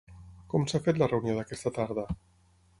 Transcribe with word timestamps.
Com 0.53 0.65
s'ha 0.71 0.81
fet 0.87 1.01
la 1.03 1.09
reunió 1.13 1.37
d'aquesta 1.41 1.75
tarda? 1.79 2.09